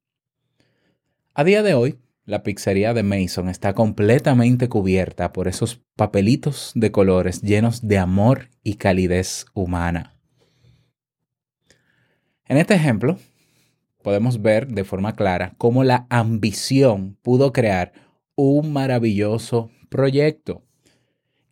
A 1.32 1.44
día 1.44 1.62
de 1.62 1.74
hoy, 1.74 1.98
la 2.24 2.42
pizzería 2.42 2.92
de 2.92 3.04
Mason 3.04 3.48
está 3.48 3.72
completamente 3.72 4.68
cubierta 4.68 5.32
por 5.32 5.46
esos 5.46 5.80
papelitos 5.94 6.72
de 6.74 6.90
colores 6.90 7.40
llenos 7.40 7.86
de 7.86 7.98
amor 7.98 8.50
y 8.64 8.74
calidez 8.74 9.46
humana. 9.54 10.16
En 12.46 12.56
este 12.56 12.74
ejemplo, 12.74 13.16
podemos 14.02 14.42
ver 14.42 14.66
de 14.66 14.84
forma 14.84 15.14
clara 15.14 15.54
cómo 15.56 15.84
la 15.84 16.06
ambición 16.10 17.16
pudo 17.22 17.52
crear 17.52 17.92
un 18.34 18.72
maravilloso 18.72 19.70
proyecto. 19.88 20.65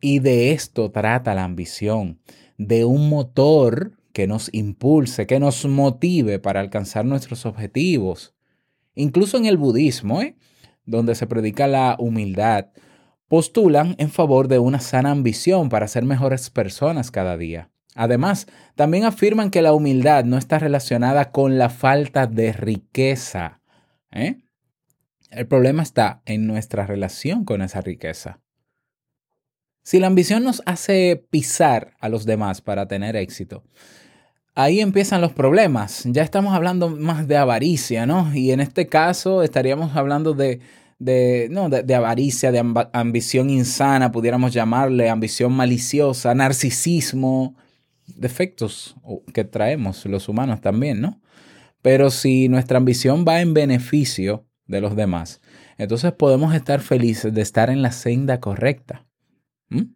Y 0.06 0.18
de 0.18 0.52
esto 0.52 0.90
trata 0.90 1.34
la 1.34 1.44
ambición, 1.44 2.20
de 2.58 2.84
un 2.84 3.08
motor 3.08 3.92
que 4.12 4.26
nos 4.26 4.50
impulse, 4.52 5.26
que 5.26 5.40
nos 5.40 5.64
motive 5.64 6.38
para 6.38 6.60
alcanzar 6.60 7.06
nuestros 7.06 7.46
objetivos. 7.46 8.34
Incluso 8.94 9.38
en 9.38 9.46
el 9.46 9.56
budismo, 9.56 10.20
¿eh? 10.20 10.36
donde 10.84 11.14
se 11.14 11.26
predica 11.26 11.66
la 11.68 11.96
humildad, 11.98 12.66
postulan 13.28 13.94
en 13.96 14.10
favor 14.10 14.46
de 14.48 14.58
una 14.58 14.78
sana 14.78 15.10
ambición 15.10 15.70
para 15.70 15.88
ser 15.88 16.04
mejores 16.04 16.50
personas 16.50 17.10
cada 17.10 17.38
día. 17.38 17.70
Además, 17.94 18.46
también 18.74 19.04
afirman 19.04 19.50
que 19.50 19.62
la 19.62 19.72
humildad 19.72 20.26
no 20.26 20.36
está 20.36 20.58
relacionada 20.58 21.30
con 21.30 21.56
la 21.56 21.70
falta 21.70 22.26
de 22.26 22.52
riqueza. 22.52 23.62
¿eh? 24.12 24.36
El 25.30 25.46
problema 25.46 25.82
está 25.82 26.20
en 26.26 26.46
nuestra 26.46 26.84
relación 26.84 27.46
con 27.46 27.62
esa 27.62 27.80
riqueza. 27.80 28.43
Si 29.84 30.00
la 30.00 30.06
ambición 30.06 30.44
nos 30.44 30.62
hace 30.64 31.26
pisar 31.28 31.92
a 32.00 32.08
los 32.08 32.24
demás 32.24 32.62
para 32.62 32.88
tener 32.88 33.16
éxito, 33.16 33.62
ahí 34.54 34.80
empiezan 34.80 35.20
los 35.20 35.34
problemas. 35.34 36.04
Ya 36.06 36.22
estamos 36.22 36.54
hablando 36.54 36.88
más 36.88 37.28
de 37.28 37.36
avaricia, 37.36 38.06
¿no? 38.06 38.34
Y 38.34 38.50
en 38.52 38.60
este 38.60 38.86
caso 38.86 39.42
estaríamos 39.42 39.94
hablando 39.94 40.32
de, 40.32 40.60
de, 40.98 41.48
no, 41.50 41.68
de, 41.68 41.94
avaricia, 41.94 42.50
de 42.50 42.60
amb 42.60 42.78
ambición 42.94 43.50
insana, 43.50 44.10
pudiéramos 44.10 44.54
llamarle, 44.54 45.10
ambición 45.10 45.52
maliciosa, 45.52 46.34
narcisismo, 46.34 47.54
defectos 48.06 48.96
que 49.34 49.44
traemos 49.44 50.06
los 50.06 50.30
humanos 50.30 50.62
también, 50.62 51.02
¿no? 51.02 51.20
Pero 51.82 52.10
si 52.10 52.48
nuestra 52.48 52.78
ambición 52.78 53.26
va 53.28 53.42
en 53.42 53.52
beneficio 53.52 54.46
de 54.66 54.80
los 54.80 54.96
demás, 54.96 55.42
entonces 55.76 56.12
podemos 56.12 56.54
estar 56.54 56.80
felices 56.80 57.34
de 57.34 57.42
estar 57.42 57.68
en 57.68 57.82
la 57.82 57.92
senda 57.92 58.40
correcta. 58.40 59.03
¿Mm? 59.74 59.94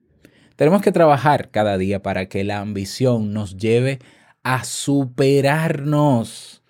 Tenemos 0.57 0.83
que 0.83 0.93
trabajar 0.93 1.51
cada 1.51 1.79
día 1.79 2.03
para 2.03 2.29
que 2.29 2.45
la 2.45 2.59
ambición 2.59 3.33
nos 3.33 3.57
lleve 3.57 4.01
a 4.43 4.65
superarnos, 4.65 6.63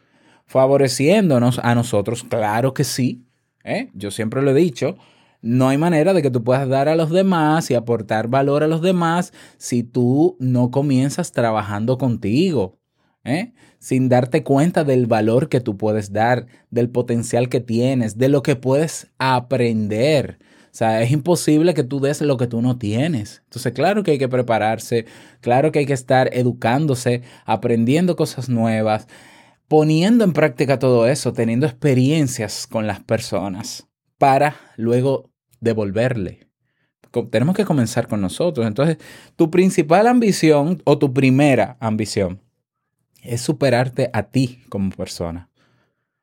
favoreciéndonos 0.47 1.59
a 1.61 1.75
nosotros, 1.75 2.25
claro 2.25 2.75
que 2.75 2.85
sí. 2.85 3.25
¿eh? 3.65 3.91
Yo 3.95 4.11
siempre 4.11 4.43
lo 4.43 4.51
he 4.51 4.55
dicho, 4.55 4.97
no 5.41 5.69
hay 5.69 5.79
manera 5.79 6.13
de 6.13 6.23
que 6.23 6.31
tú 6.31 6.45
puedas 6.45 6.69
dar 6.69 6.89
a 6.89 6.97
los 6.97 7.11
demás 7.11 7.71
y 7.71 7.75
aportar 7.75 8.29
valor 8.29 8.63
a 8.63 8.69
los 8.69 8.83
demás 8.83 9.33
si 9.57 9.83
tú 9.85 10.37
no 10.39 10.71
comienzas 10.71 11.33
trabajando 11.33 11.97
contigo. 11.99 12.79
¿eh? 13.25 13.53
sin 13.79 14.09
darte 14.09 14.43
cuenta 14.43 14.85
del 14.85 15.07
valor 15.07 15.49
que 15.49 15.61
tú 15.61 15.77
puedes 15.77 16.13
dar, 16.13 16.47
del 16.71 16.91
potencial 16.91 17.49
que 17.49 17.61
tienes, 17.61 18.19
de 18.19 18.29
lo 18.29 18.43
que 18.43 18.57
puedes 18.57 19.09
aprender. 19.19 20.39
Sea, 20.79 21.03
es 21.03 21.11
imposible 21.11 21.75
que 21.75 21.83
tú 21.83 21.99
des 21.99 22.21
lo 22.21 22.37
que 22.37 22.47
tú 22.47 22.63
no 22.63 22.79
tienes. 22.79 23.43
Entonces, 23.47 23.73
claro 23.73 24.05
que 24.05 24.13
hay 24.13 24.19
que 24.19 24.29
prepararse, 24.29 25.07
claro 25.41 25.73
que 25.73 25.81
hay 25.81 25.87
que 25.87 25.93
estar 25.93 26.31
educándose, 26.33 27.23
aprendiendo 27.47 28.15
cosas 28.15 28.49
nuevas, 28.49 29.09
poniendo 29.67 30.23
en 30.23 30.33
práctica 30.33 30.79
todo 30.79 31.09
eso, 31.09 31.33
teniendo 31.33 31.67
experiencias 31.67 32.69
con 32.69 32.87
las 32.87 33.01
personas 33.01 33.89
para 34.19 34.55
luego 34.77 35.33
devolverle. 35.59 36.47
Tenemos 37.33 37.57
que 37.57 37.65
comenzar 37.65 38.07
con 38.07 38.21
nosotros. 38.21 38.65
Entonces, 38.65 38.99
tu 39.35 39.51
principal 39.51 40.07
ambición 40.07 40.81
o 40.85 40.97
tu 40.97 41.13
primera 41.13 41.77
ambición 41.81 42.41
es 43.25 43.41
superarte 43.41 44.11
a 44.13 44.23
ti 44.31 44.61
como 44.69 44.91
persona. 44.91 45.51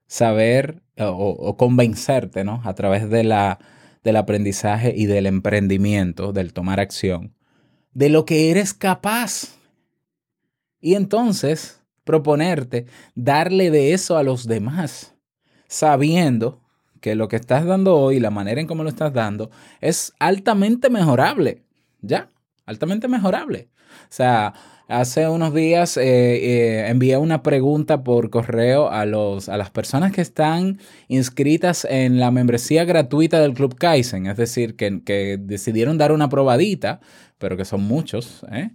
Saber 0.08 0.82
o, 0.98 1.08
o 1.08 1.58
convencerte, 1.58 2.46
¿no? 2.46 2.62
A 2.64 2.74
través 2.74 3.10
de 3.10 3.26
la, 3.26 3.60
del 4.06 4.18
aprendizaje 4.18 4.94
y 4.96 5.08
del 5.08 5.26
emprendimiento, 5.26 6.32
del 6.32 6.54
tomar 6.54 6.80
acción, 6.80 7.34
de 7.92 8.10
lo 8.10 8.24
que 8.24 8.52
eres 8.52 8.74
capaz. 8.74 9.58
Y 10.80 10.94
entonces 10.94 11.82
proponerte 12.04 12.86
darle 13.16 13.72
de 13.72 13.94
eso 13.94 14.16
a 14.16 14.24
los 14.24 14.48
demás, 14.48 15.16
sabiendo 15.68 16.62
que 17.02 17.16
lo 17.16 17.28
que 17.28 17.36
estás 17.36 17.66
dando 17.66 17.98
hoy, 17.98 18.20
la 18.20 18.30
manera 18.30 18.62
en 18.62 18.68
cómo 18.68 18.84
lo 18.84 18.90
estás 18.90 19.12
dando, 19.12 19.50
es 19.82 20.14
altamente 20.20 20.92
mejorable. 20.92 21.64
¿Ya? 22.02 22.30
Altamente 22.68 23.08
mejorable. 23.08 23.70
O 24.04 24.14
sea, 24.14 24.54
hace 24.88 25.28
unos 25.28 25.54
días 25.54 25.98
eh, 25.98 26.04
eh, 26.04 26.88
envié 26.90 27.18
una 27.18 27.44
pregunta 27.44 28.04
por 28.04 28.30
correo 28.30 28.90
a, 28.90 29.06
los, 29.06 29.50
a 29.50 29.58
las 29.58 29.70
personas 29.70 30.12
que 30.12 30.22
están 30.22 30.80
inscritas 31.08 31.86
en 31.90 32.20
la 32.20 32.32
membresía 32.32 32.86
gratuita 32.86 33.40
del 33.40 33.54
Club 33.54 33.76
Kaizen, 33.76 34.28
es 34.28 34.38
decir, 34.38 34.76
que, 34.76 35.04
que 35.04 35.38
decidieron 35.40 35.98
dar 35.98 36.12
una 36.12 36.30
probadita, 36.30 37.00
pero 37.38 37.58
que 37.58 37.66
son 37.66 37.84
muchos, 37.84 38.46
¿eh? 38.52 38.72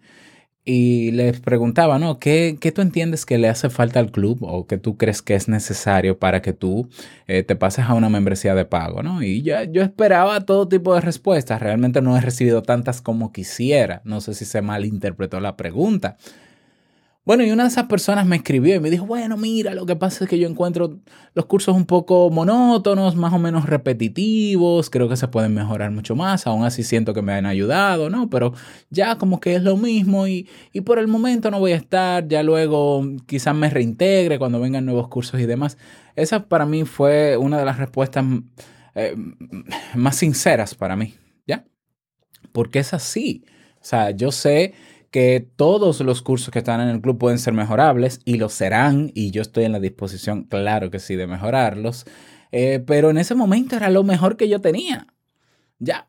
Y 0.64 1.10
les 1.12 1.40
preguntaba, 1.40 1.98
¿no? 1.98 2.18
¿Qué, 2.18 2.58
¿Qué, 2.60 2.70
tú 2.70 2.82
entiendes 2.82 3.24
que 3.24 3.38
le 3.38 3.48
hace 3.48 3.70
falta 3.70 3.98
al 3.98 4.10
club 4.12 4.38
o 4.42 4.66
que 4.66 4.76
tú 4.76 4.96
crees 4.98 5.22
que 5.22 5.34
es 5.34 5.48
necesario 5.48 6.18
para 6.18 6.42
que 6.42 6.52
tú 6.52 6.88
eh, 7.26 7.42
te 7.42 7.56
pases 7.56 7.86
a 7.86 7.94
una 7.94 8.10
membresía 8.10 8.54
de 8.54 8.66
pago, 8.66 9.02
¿no? 9.02 9.22
Y 9.22 9.42
ya, 9.42 9.64
yo 9.64 9.82
esperaba 9.82 10.40
todo 10.42 10.68
tipo 10.68 10.94
de 10.94 11.00
respuestas. 11.00 11.60
Realmente 11.60 12.02
no 12.02 12.16
he 12.16 12.20
recibido 12.20 12.62
tantas 12.62 13.00
como 13.00 13.32
quisiera. 13.32 14.02
No 14.04 14.20
sé 14.20 14.34
si 14.34 14.44
se 14.44 14.60
malinterpretó 14.60 15.40
la 15.40 15.56
pregunta. 15.56 16.18
Bueno, 17.22 17.44
y 17.44 17.50
una 17.50 17.64
de 17.64 17.68
esas 17.68 17.84
personas 17.84 18.24
me 18.24 18.36
escribió 18.36 18.74
y 18.74 18.80
me 18.80 18.88
dijo, 18.88 19.04
bueno, 19.04 19.36
mira, 19.36 19.74
lo 19.74 19.84
que 19.84 19.94
pasa 19.94 20.24
es 20.24 20.30
que 20.30 20.38
yo 20.38 20.48
encuentro 20.48 20.98
los 21.34 21.44
cursos 21.44 21.76
un 21.76 21.84
poco 21.84 22.30
monótonos, 22.30 23.14
más 23.14 23.32
o 23.34 23.38
menos 23.38 23.66
repetitivos, 23.66 24.88
creo 24.88 25.06
que 25.06 25.16
se 25.16 25.28
pueden 25.28 25.52
mejorar 25.52 25.90
mucho 25.90 26.16
más, 26.16 26.46
aún 26.46 26.64
así 26.64 26.82
siento 26.82 27.12
que 27.12 27.20
me 27.20 27.34
han 27.34 27.44
ayudado, 27.44 28.08
¿no? 28.08 28.30
Pero 28.30 28.54
ya 28.88 29.18
como 29.18 29.38
que 29.38 29.54
es 29.54 29.62
lo 29.62 29.76
mismo 29.76 30.26
y, 30.26 30.48
y 30.72 30.80
por 30.80 30.98
el 30.98 31.08
momento 31.08 31.50
no 31.50 31.60
voy 31.60 31.72
a 31.72 31.76
estar, 31.76 32.26
ya 32.26 32.42
luego 32.42 33.04
quizás 33.26 33.54
me 33.54 33.68
reintegre 33.68 34.38
cuando 34.38 34.58
vengan 34.58 34.86
nuevos 34.86 35.08
cursos 35.08 35.38
y 35.40 35.46
demás. 35.46 35.76
Esa 36.16 36.48
para 36.48 36.64
mí 36.64 36.84
fue 36.84 37.36
una 37.36 37.58
de 37.58 37.66
las 37.66 37.76
respuestas 37.76 38.24
eh, 38.94 39.14
más 39.94 40.16
sinceras 40.16 40.74
para 40.74 40.96
mí, 40.96 41.14
¿ya? 41.46 41.66
Porque 42.52 42.78
es 42.78 42.94
así. 42.94 43.44
O 43.80 43.84
sea, 43.84 44.10
yo 44.10 44.32
sé 44.32 44.74
que 45.10 45.48
todos 45.56 46.00
los 46.00 46.22
cursos 46.22 46.50
que 46.50 46.60
están 46.60 46.80
en 46.80 46.88
el 46.88 47.00
club 47.00 47.18
pueden 47.18 47.38
ser 47.38 47.52
mejorables 47.52 48.20
y 48.24 48.36
lo 48.36 48.48
serán 48.48 49.10
y 49.14 49.32
yo 49.32 49.42
estoy 49.42 49.64
en 49.64 49.72
la 49.72 49.80
disposición, 49.80 50.44
claro 50.44 50.90
que 50.90 51.00
sí, 51.00 51.16
de 51.16 51.26
mejorarlos, 51.26 52.06
eh, 52.52 52.82
pero 52.86 53.10
en 53.10 53.18
ese 53.18 53.34
momento 53.34 53.76
era 53.76 53.90
lo 53.90 54.04
mejor 54.04 54.36
que 54.36 54.48
yo 54.48 54.60
tenía. 54.60 55.06
Ya. 55.78 56.08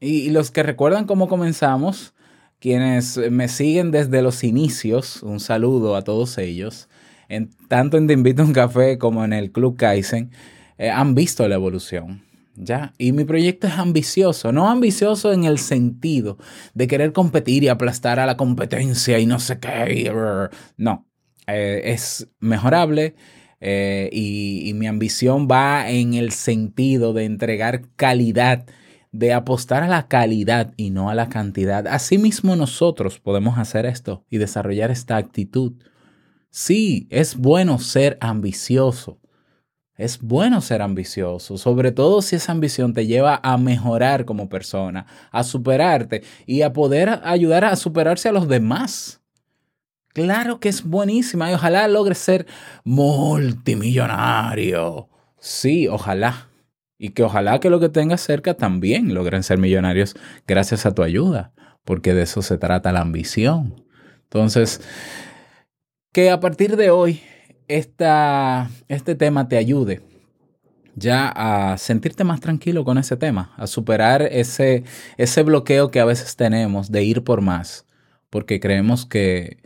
Y, 0.00 0.30
los 0.30 0.50
que 0.50 0.62
recuerdan 0.62 1.06
cómo 1.06 1.28
comenzamos, 1.28 2.14
quienes 2.60 3.16
me 3.30 3.48
siguen 3.48 3.90
desde 3.90 4.22
los 4.22 4.44
inicios, 4.44 5.22
un 5.22 5.40
saludo 5.40 5.96
a 5.96 6.02
todos 6.02 6.38
ellos, 6.38 6.88
en, 7.28 7.50
tanto 7.68 7.96
en 7.96 8.06
Te 8.06 8.12
Invito 8.12 8.42
a 8.42 8.44
un 8.44 8.52
Café 8.52 8.98
como 8.98 9.24
en 9.24 9.32
el 9.32 9.50
Club 9.50 9.76
Kaizen, 9.76 10.30
eh, 10.78 10.90
han 10.90 11.14
visto 11.14 11.48
la 11.48 11.54
evolución. 11.54 12.22
¿Ya? 12.56 12.94
Y 12.98 13.12
mi 13.12 13.24
proyecto 13.24 13.66
es 13.66 13.74
ambicioso, 13.74 14.52
no 14.52 14.70
ambicioso 14.70 15.32
en 15.32 15.44
el 15.44 15.58
sentido 15.58 16.38
de 16.72 16.86
querer 16.86 17.12
competir 17.12 17.64
y 17.64 17.68
aplastar 17.68 18.20
a 18.20 18.26
la 18.26 18.36
competencia 18.36 19.18
y 19.18 19.26
no 19.26 19.40
sé 19.40 19.58
qué. 19.58 20.12
No, 20.76 21.06
eh, 21.48 21.82
es 21.86 22.28
mejorable 22.38 23.16
eh, 23.60 24.08
y, 24.12 24.68
y 24.68 24.74
mi 24.74 24.86
ambición 24.86 25.48
va 25.50 25.90
en 25.90 26.14
el 26.14 26.30
sentido 26.30 27.12
de 27.12 27.24
entregar 27.24 27.88
calidad, 27.96 28.66
de 29.10 29.32
apostar 29.32 29.82
a 29.82 29.88
la 29.88 30.06
calidad 30.06 30.74
y 30.76 30.90
no 30.90 31.10
a 31.10 31.14
la 31.14 31.28
cantidad. 31.28 31.88
Asimismo 31.88 32.54
nosotros 32.54 33.18
podemos 33.18 33.58
hacer 33.58 33.84
esto 33.84 34.24
y 34.30 34.38
desarrollar 34.38 34.92
esta 34.92 35.16
actitud. 35.16 35.72
Sí, 36.50 37.08
es 37.10 37.36
bueno 37.36 37.80
ser 37.80 38.16
ambicioso. 38.20 39.18
Es 39.96 40.20
bueno 40.20 40.60
ser 40.60 40.82
ambicioso, 40.82 41.56
sobre 41.56 41.92
todo 41.92 42.20
si 42.20 42.34
esa 42.34 42.50
ambición 42.50 42.94
te 42.94 43.06
lleva 43.06 43.38
a 43.44 43.56
mejorar 43.58 44.24
como 44.24 44.48
persona, 44.48 45.06
a 45.30 45.44
superarte 45.44 46.24
y 46.46 46.62
a 46.62 46.72
poder 46.72 47.20
ayudar 47.22 47.64
a 47.64 47.76
superarse 47.76 48.28
a 48.28 48.32
los 48.32 48.48
demás. 48.48 49.20
Claro 50.12 50.58
que 50.58 50.68
es 50.68 50.82
buenísima 50.82 51.48
y 51.50 51.54
ojalá 51.54 51.86
logres 51.86 52.18
ser 52.18 52.48
multimillonario. 52.82 55.08
Sí, 55.38 55.86
ojalá. 55.86 56.48
Y 56.98 57.10
que 57.10 57.22
ojalá 57.22 57.60
que 57.60 57.70
lo 57.70 57.78
que 57.78 57.88
tengas 57.88 58.20
cerca 58.20 58.54
también 58.54 59.14
logren 59.14 59.44
ser 59.44 59.58
millonarios 59.58 60.16
gracias 60.46 60.86
a 60.86 60.94
tu 60.94 61.04
ayuda, 61.04 61.52
porque 61.84 62.14
de 62.14 62.22
eso 62.22 62.42
se 62.42 62.58
trata 62.58 62.90
la 62.92 63.00
ambición. 63.00 63.84
Entonces, 64.24 64.80
que 66.12 66.30
a 66.30 66.40
partir 66.40 66.76
de 66.76 66.90
hoy 66.90 67.22
esta, 67.68 68.70
este 68.88 69.14
tema 69.14 69.48
te 69.48 69.56
ayude 69.56 70.02
ya 70.96 71.28
a 71.28 71.76
sentirte 71.78 72.24
más 72.24 72.40
tranquilo 72.40 72.84
con 72.84 72.98
ese 72.98 73.16
tema, 73.16 73.52
a 73.56 73.66
superar 73.66 74.22
ese, 74.22 74.84
ese 75.16 75.42
bloqueo 75.42 75.90
que 75.90 76.00
a 76.00 76.04
veces 76.04 76.36
tenemos 76.36 76.90
de 76.90 77.02
ir 77.02 77.24
por 77.24 77.40
más, 77.40 77.86
porque 78.30 78.60
creemos 78.60 79.06
que, 79.06 79.58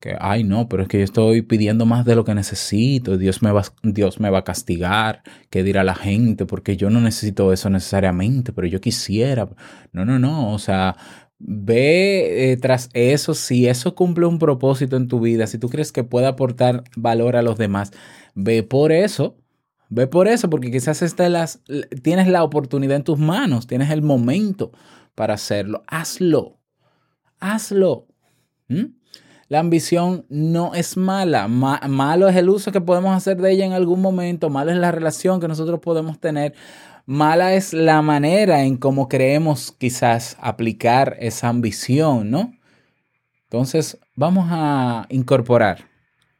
que, 0.00 0.16
ay 0.18 0.42
no, 0.44 0.68
pero 0.68 0.82
es 0.82 0.88
que 0.88 0.98
yo 0.98 1.04
estoy 1.04 1.42
pidiendo 1.42 1.84
más 1.86 2.04
de 2.06 2.16
lo 2.16 2.24
que 2.24 2.34
necesito, 2.34 3.18
Dios 3.18 3.42
me 3.42 3.52
va, 3.52 3.62
Dios 3.82 4.20
me 4.20 4.30
va 4.30 4.38
a 4.38 4.44
castigar, 4.44 5.22
qué 5.50 5.62
dirá 5.62 5.84
la 5.84 5.94
gente, 5.94 6.46
porque 6.46 6.76
yo 6.76 6.88
no 6.90 7.00
necesito 7.00 7.52
eso 7.52 7.68
necesariamente, 7.68 8.52
pero 8.52 8.66
yo 8.66 8.80
quisiera. 8.80 9.48
No, 9.92 10.04
no, 10.06 10.18
no, 10.18 10.52
o 10.52 10.58
sea, 10.58 10.96
Ve 11.42 12.52
eh, 12.52 12.56
tras 12.58 12.90
eso, 12.92 13.34
si 13.34 13.66
eso 13.66 13.94
cumple 13.94 14.26
un 14.26 14.38
propósito 14.38 14.96
en 14.96 15.08
tu 15.08 15.20
vida, 15.20 15.46
si 15.46 15.58
tú 15.58 15.70
crees 15.70 15.90
que 15.90 16.04
puede 16.04 16.26
aportar 16.26 16.84
valor 16.96 17.34
a 17.34 17.42
los 17.42 17.56
demás, 17.56 17.92
ve 18.34 18.62
por 18.62 18.92
eso, 18.92 19.38
ve 19.88 20.06
por 20.06 20.28
eso, 20.28 20.50
porque 20.50 20.70
quizás 20.70 21.00
esta 21.00 21.28
las, 21.30 21.62
tienes 22.02 22.28
la 22.28 22.44
oportunidad 22.44 22.96
en 22.96 23.04
tus 23.04 23.18
manos, 23.18 23.66
tienes 23.66 23.90
el 23.90 24.02
momento 24.02 24.70
para 25.14 25.34
hacerlo. 25.34 25.82
Hazlo, 25.86 26.60
hazlo. 27.38 28.06
La 29.50 29.58
ambición 29.58 30.26
no 30.28 30.76
es 30.76 30.96
mala, 30.96 31.48
Ma 31.48 31.80
malo 31.88 32.28
es 32.28 32.36
el 32.36 32.48
uso 32.48 32.70
que 32.70 32.80
podemos 32.80 33.16
hacer 33.16 33.36
de 33.38 33.50
ella 33.50 33.66
en 33.66 33.72
algún 33.72 34.00
momento, 34.00 34.48
malo 34.48 34.70
es 34.70 34.76
la 34.76 34.92
relación 34.92 35.40
que 35.40 35.48
nosotros 35.48 35.80
podemos 35.80 36.20
tener, 36.20 36.54
Mala 37.04 37.54
es 37.54 37.72
la 37.72 38.00
manera 38.00 38.62
en 38.62 38.76
cómo 38.76 39.08
creemos 39.08 39.72
quizás 39.76 40.36
aplicar 40.40 41.16
esa 41.18 41.48
ambición, 41.48 42.30
¿no? 42.30 42.52
Entonces, 43.42 43.98
vamos 44.14 44.46
a 44.50 45.06
incorporar 45.08 45.88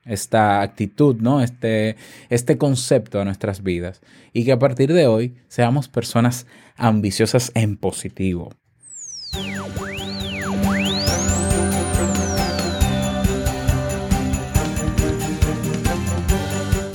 esta 0.05 0.61
actitud, 0.61 1.17
¿no? 1.17 1.41
Este, 1.41 1.97
este 2.29 2.59
concepto 2.59 3.21
a 3.21 3.25
nuestras 3.25 3.65
vidas 3.65 4.03
y 4.33 4.45
que 4.45 4.53
a 4.53 4.61
partir 4.61 4.93
de 4.93 5.09
hoy 5.09 5.35
seamos 5.49 5.89
personas 5.89 6.47
ambiciosas 6.77 7.51
en 7.57 7.77
positivo. 7.77 8.51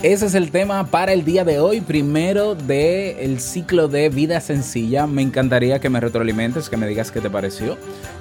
Ese 0.06 0.28
es 0.28 0.36
el 0.36 0.52
tema 0.52 0.86
para 0.86 1.14
el 1.14 1.26
día 1.26 1.44
de 1.44 1.60
hoy, 1.60 1.82
primero 1.82 2.54
del 2.54 3.40
ciclo 3.40 3.88
de 3.88 4.10
vida 4.10 4.40
sencilla. 4.40 5.08
Me 5.08 5.24
encantaría 5.24 5.80
que 5.80 5.90
me 5.90 6.00
retroalimentes, 6.00 6.70
que 6.70 6.78
me 6.78 6.86
digas 6.86 7.10
qué 7.10 7.22
te 7.22 7.30
pareció. 7.32 7.76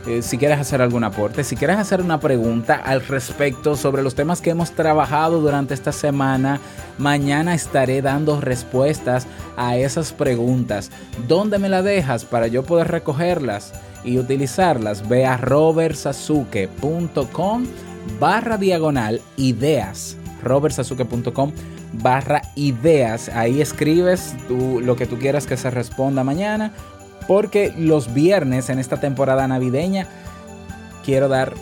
Eh, 0.06 0.22
si 0.22 0.38
quieres 0.38 0.58
hacer 0.58 0.80
algún 0.80 1.04
aporte, 1.04 1.44
si 1.44 1.56
quieres 1.56 1.76
hacer 1.76 2.00
una 2.00 2.20
pregunta 2.20 2.76
al 2.76 3.06
respecto 3.06 3.76
sobre 3.76 4.02
los 4.02 4.14
temas 4.14 4.40
que 4.40 4.48
hemos 4.48 4.70
trabajado 4.70 5.42
durante 5.42 5.74
esta 5.74 5.92
semana, 5.92 6.58
mañana 6.96 7.54
estaré 7.54 8.00
dando 8.00 8.40
respuestas 8.40 9.26
a 9.58 9.76
esas 9.76 10.14
preguntas. 10.14 10.90
¿Dónde 11.28 11.58
me 11.58 11.68
la 11.68 11.82
dejas 11.82 12.24
para 12.24 12.46
yo 12.46 12.62
poder 12.62 12.88
recogerlas 12.88 13.74
y 14.04 14.16
utilizarlas? 14.16 15.06
Ve 15.06 15.26
a 15.26 15.36
robertsazuke.com 15.36 17.66
barra 18.18 18.56
diagonal 18.56 19.20
ideas. 19.36 20.16
robertsazuke.com 20.42 21.52
barra 21.92 22.42
ideas. 22.54 23.28
Ahí 23.28 23.60
escribes 23.60 24.34
tú, 24.48 24.80
lo 24.80 24.96
que 24.96 25.06
tú 25.06 25.18
quieras 25.18 25.46
que 25.46 25.56
se 25.56 25.70
responda 25.70 26.24
mañana. 26.24 26.72
Porque 27.26 27.72
los 27.78 28.12
viernes 28.12 28.68
en 28.68 28.78
esta 28.78 29.00
temporada 29.00 29.48
navideña 29.48 30.06
quiero 31.04 31.28
dar 31.28 31.54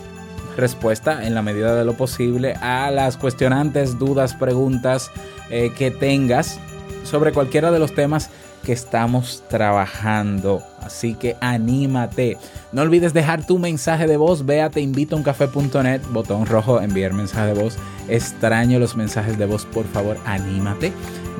respuesta 0.56 1.24
en 1.24 1.34
la 1.34 1.42
medida 1.42 1.74
de 1.74 1.84
lo 1.84 1.94
posible 1.94 2.54
a 2.54 2.90
las 2.90 3.16
cuestionantes, 3.16 3.98
dudas, 3.98 4.34
preguntas 4.34 5.10
eh, 5.50 5.72
que 5.76 5.90
tengas 5.90 6.58
sobre 7.04 7.32
cualquiera 7.32 7.70
de 7.70 7.78
los 7.78 7.94
temas 7.94 8.30
que 8.64 8.72
estamos 8.72 9.44
trabajando. 9.48 10.62
Así 10.84 11.14
que 11.14 11.36
anímate. 11.40 12.38
No 12.72 12.82
olvides 12.82 13.12
dejar 13.12 13.46
tu 13.46 13.58
mensaje 13.58 14.06
de 14.06 14.16
voz. 14.16 14.44
Ve 14.44 14.62
a 14.62 14.70
teinvitouncafe.net, 14.70 16.00
botón 16.10 16.46
rojo, 16.46 16.80
enviar 16.80 17.12
mensaje 17.12 17.54
de 17.54 17.62
voz. 17.62 17.76
Extraño 18.08 18.78
los 18.78 18.96
mensajes 18.96 19.38
de 19.38 19.46
voz, 19.46 19.66
por 19.66 19.86
favor, 19.86 20.18
anímate. 20.24 20.92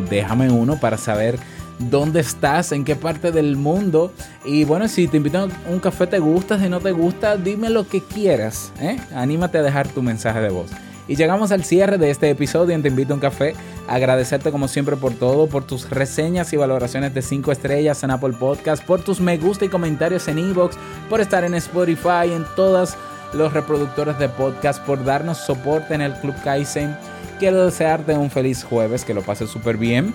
Déjame 0.09 0.50
uno 0.50 0.78
para 0.78 0.96
saber 0.96 1.38
dónde 1.78 2.20
estás, 2.20 2.72
en 2.72 2.85
qué 2.85 2.96
parte 2.96 3.33
del 3.33 3.57
mundo. 3.57 4.12
Y 4.44 4.64
bueno, 4.64 4.88
si 4.88 5.09
te 5.09 5.16
invito 5.16 5.38
a 5.38 5.48
un 5.68 5.81
café, 5.81 6.07
te 6.07 6.18
gusta, 6.18 6.59
si 6.59 6.68
no 6.68 6.81
te 6.81 6.92
gusta, 6.92 7.37
dime 7.37 7.70
lo 7.70 7.88
que 7.88 8.02
quieras. 8.02 8.72
¿eh? 8.81 8.98
Anímate 9.14 9.59
a 9.59 9.62
dejar 9.62 9.88
tu 9.88 10.02
mensaje 10.02 10.40
de 10.40 10.50
voz. 10.50 10.70
Y 11.08 11.16
llegamos 11.16 11.50
al 11.50 11.64
cierre 11.64 11.98
de 11.98 12.10
este 12.10 12.30
episodio 12.30 12.74
en 12.74 12.82
Te 12.82 12.88
Invito 12.88 13.12
a 13.12 13.16
un 13.16 13.20
Café. 13.20 13.54
Agradecerte 13.88 14.52
como 14.52 14.68
siempre 14.68 14.96
por 14.96 15.12
todo, 15.14 15.48
por 15.48 15.64
tus 15.64 15.90
reseñas 15.90 16.52
y 16.52 16.56
valoraciones 16.56 17.12
de 17.12 17.22
5 17.22 17.50
estrellas 17.50 18.02
en 18.04 18.12
Apple 18.12 18.34
Podcast, 18.38 18.84
por 18.84 19.02
tus 19.02 19.20
me 19.20 19.36
gusta 19.36 19.64
y 19.64 19.68
comentarios 19.68 20.28
en 20.28 20.38
Evox, 20.38 20.76
por 21.10 21.20
estar 21.20 21.44
en 21.44 21.54
Spotify, 21.54 22.32
en 22.32 22.46
todos 22.54 22.94
los 23.32 23.52
reproductores 23.52 24.18
de 24.18 24.28
podcast, 24.28 24.84
por 24.84 25.04
darnos 25.04 25.38
soporte 25.38 25.94
en 25.94 26.02
el 26.02 26.12
Club 26.14 26.34
Kaizen. 26.44 26.96
Quiero 27.40 27.64
desearte 27.64 28.14
un 28.14 28.30
feliz 28.30 28.62
jueves, 28.62 29.04
que 29.04 29.14
lo 29.14 29.22
pases 29.22 29.50
súper 29.50 29.76
bien 29.76 30.14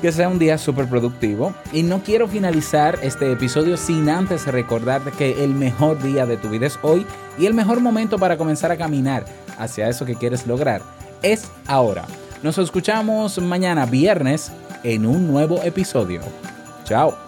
que 0.00 0.10
sea 0.10 0.28
un 0.28 0.40
día 0.40 0.58
súper 0.58 0.88
productivo. 0.88 1.54
Y 1.72 1.84
no 1.84 2.02
quiero 2.02 2.26
finalizar 2.26 2.98
este 3.02 3.30
episodio 3.30 3.76
sin 3.76 4.08
antes 4.08 4.48
recordarte 4.48 5.12
que 5.12 5.44
el 5.44 5.54
mejor 5.54 6.02
día 6.02 6.26
de 6.26 6.36
tu 6.36 6.48
vida 6.48 6.66
es 6.66 6.76
hoy 6.82 7.06
y 7.38 7.46
el 7.46 7.54
mejor 7.54 7.78
momento 7.78 8.18
para 8.18 8.36
comenzar 8.36 8.72
a 8.72 8.76
caminar 8.76 9.24
hacia 9.58 9.88
eso 9.88 10.04
que 10.04 10.16
quieres 10.16 10.46
lograr 10.46 10.82
es 11.22 11.50
ahora. 11.66 12.04
Nos 12.42 12.58
escuchamos 12.58 13.38
mañana 13.38 13.86
viernes 13.86 14.50
en 14.82 15.06
un 15.06 15.28
nuevo 15.28 15.62
episodio. 15.62 16.20
Chao. 16.84 17.21